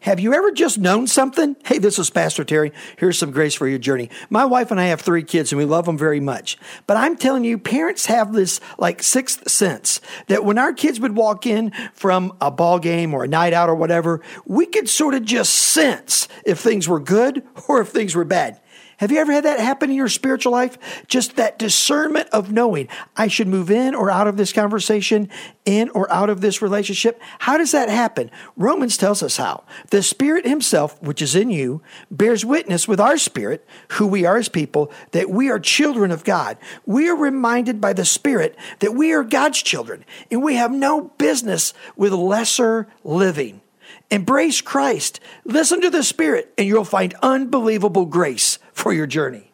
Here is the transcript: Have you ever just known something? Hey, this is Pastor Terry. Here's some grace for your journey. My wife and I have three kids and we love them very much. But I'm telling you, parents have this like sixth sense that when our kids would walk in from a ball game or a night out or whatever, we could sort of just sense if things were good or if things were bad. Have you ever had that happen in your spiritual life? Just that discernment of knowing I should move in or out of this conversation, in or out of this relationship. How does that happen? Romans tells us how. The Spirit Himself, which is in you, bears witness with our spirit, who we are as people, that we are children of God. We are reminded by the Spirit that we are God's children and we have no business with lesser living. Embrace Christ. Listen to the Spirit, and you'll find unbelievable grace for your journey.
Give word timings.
Have 0.00 0.18
you 0.18 0.32
ever 0.32 0.50
just 0.50 0.78
known 0.78 1.06
something? 1.06 1.56
Hey, 1.62 1.76
this 1.76 1.98
is 1.98 2.08
Pastor 2.08 2.42
Terry. 2.42 2.72
Here's 2.96 3.18
some 3.18 3.32
grace 3.32 3.54
for 3.54 3.68
your 3.68 3.78
journey. 3.78 4.08
My 4.30 4.46
wife 4.46 4.70
and 4.70 4.80
I 4.80 4.86
have 4.86 5.02
three 5.02 5.22
kids 5.22 5.52
and 5.52 5.58
we 5.58 5.66
love 5.66 5.84
them 5.84 5.98
very 5.98 6.20
much. 6.20 6.56
But 6.86 6.96
I'm 6.96 7.16
telling 7.16 7.44
you, 7.44 7.58
parents 7.58 8.06
have 8.06 8.32
this 8.32 8.60
like 8.78 9.02
sixth 9.02 9.50
sense 9.50 10.00
that 10.28 10.42
when 10.42 10.56
our 10.56 10.72
kids 10.72 11.00
would 11.00 11.16
walk 11.16 11.46
in 11.46 11.70
from 11.92 12.34
a 12.40 12.50
ball 12.50 12.78
game 12.78 13.12
or 13.12 13.24
a 13.24 13.28
night 13.28 13.52
out 13.52 13.68
or 13.68 13.74
whatever, 13.74 14.22
we 14.46 14.64
could 14.64 14.88
sort 14.88 15.12
of 15.12 15.22
just 15.22 15.52
sense 15.52 16.28
if 16.46 16.58
things 16.58 16.88
were 16.88 17.00
good 17.00 17.42
or 17.68 17.82
if 17.82 17.88
things 17.88 18.14
were 18.14 18.24
bad. 18.24 18.58
Have 18.98 19.10
you 19.10 19.18
ever 19.18 19.32
had 19.32 19.44
that 19.44 19.60
happen 19.60 19.90
in 19.90 19.96
your 19.96 20.08
spiritual 20.08 20.52
life? 20.52 21.06
Just 21.06 21.36
that 21.36 21.58
discernment 21.58 22.28
of 22.30 22.52
knowing 22.52 22.88
I 23.16 23.28
should 23.28 23.48
move 23.48 23.70
in 23.70 23.94
or 23.94 24.10
out 24.10 24.28
of 24.28 24.36
this 24.36 24.52
conversation, 24.52 25.30
in 25.64 25.88
or 25.90 26.12
out 26.12 26.28
of 26.28 26.40
this 26.40 26.60
relationship. 26.60 27.20
How 27.38 27.56
does 27.56 27.72
that 27.72 27.88
happen? 27.88 28.30
Romans 28.56 28.96
tells 28.96 29.22
us 29.22 29.38
how. 29.38 29.64
The 29.90 30.02
Spirit 30.02 30.46
Himself, 30.46 31.00
which 31.02 31.22
is 31.22 31.34
in 31.34 31.50
you, 31.50 31.80
bears 32.10 32.44
witness 32.44 32.86
with 32.86 33.00
our 33.00 33.16
spirit, 33.16 33.66
who 33.92 34.06
we 34.06 34.26
are 34.26 34.36
as 34.36 34.48
people, 34.48 34.92
that 35.12 35.30
we 35.30 35.48
are 35.48 35.58
children 35.58 36.10
of 36.10 36.24
God. 36.24 36.58
We 36.84 37.08
are 37.08 37.16
reminded 37.16 37.80
by 37.80 37.94
the 37.94 38.04
Spirit 38.04 38.54
that 38.80 38.94
we 38.94 39.12
are 39.12 39.24
God's 39.24 39.62
children 39.62 40.04
and 40.30 40.42
we 40.42 40.56
have 40.56 40.72
no 40.72 41.02
business 41.18 41.72
with 41.96 42.12
lesser 42.12 42.88
living. 43.04 43.60
Embrace 44.10 44.60
Christ. 44.60 45.20
Listen 45.44 45.80
to 45.80 45.90
the 45.90 46.02
Spirit, 46.02 46.52
and 46.58 46.66
you'll 46.66 46.84
find 46.84 47.14
unbelievable 47.22 48.06
grace 48.06 48.58
for 48.80 48.94
your 48.94 49.06
journey. 49.06 49.49